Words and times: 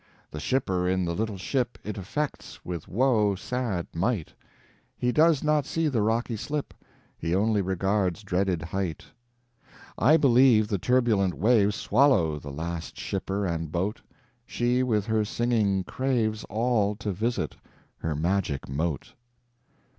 The 0.31 0.39
shipper 0.39 0.89
in 0.89 1.05
the 1.05 1.13
little 1.13 1.37
ship 1.37 1.77
It 1.83 1.95
effects 1.95 2.65
with 2.65 2.87
woe 2.87 3.35
sad 3.35 3.85
might; 3.93 4.33
He 4.97 5.11
does 5.11 5.43
not 5.43 5.67
see 5.67 5.87
the 5.89 6.01
rocky 6.01 6.35
slip, 6.37 6.73
He 7.19 7.35
only 7.35 7.61
regards 7.61 8.23
dreaded 8.23 8.63
height. 8.63 9.05
I 9.99 10.17
believe 10.17 10.69
the 10.69 10.79
turbulent 10.79 11.35
waves 11.35 11.75
Swallow 11.75 12.39
the 12.39 12.49
last 12.49 12.97
shipper 12.97 13.45
and 13.45 13.71
boat; 13.71 14.01
She 14.47 14.81
with 14.81 15.05
her 15.05 15.23
singing 15.23 15.83
craves 15.83 16.45
All 16.45 16.95
to 16.95 17.11
visit 17.11 17.57
hermagic 18.01 18.67
moat. 18.67 19.13